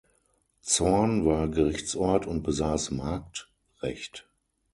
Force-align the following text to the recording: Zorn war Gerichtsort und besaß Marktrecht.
Zorn 0.61 1.27
war 1.27 1.47
Gerichtsort 1.47 2.25
und 2.25 2.41
besaß 2.41 2.89
Marktrecht. 2.89 4.27